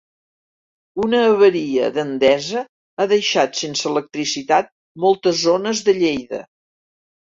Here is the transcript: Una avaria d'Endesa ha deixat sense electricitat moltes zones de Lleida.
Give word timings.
Una 1.03 1.19
avaria 1.33 1.91
d'Endesa 1.99 2.65
ha 3.05 3.09
deixat 3.13 3.63
sense 3.63 3.89
electricitat 3.95 4.75
moltes 5.09 5.43
zones 5.49 5.89
de 5.89 6.01
Lleida. 6.05 6.47